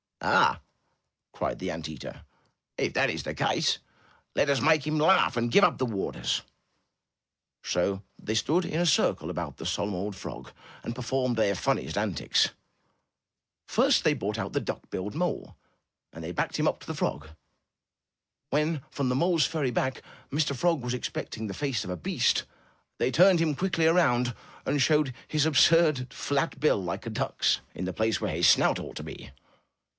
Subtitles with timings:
[0.23, 0.61] Ah!*'
[1.31, 2.25] cried the ant eater.
[2.77, 3.79] *'If that is the case,
[4.35, 6.43] let us make him laugh and give up the rivers."
[7.63, 10.51] So they all stood in a circle about the solemn old frog
[10.83, 12.49] and performed their funniest antics.
[13.67, 15.55] First they brought out the duck billed mole
[16.13, 17.29] and they backed him up to the frog.
[18.51, 20.55] When, from the mole's furry back, Mr.
[20.55, 22.43] Frog was expecting the face of a beast,
[22.99, 27.85] they turned him quickly around, and showed his absurd flat bill like a duck's, in
[27.85, 29.31] the place where his snout ought to be!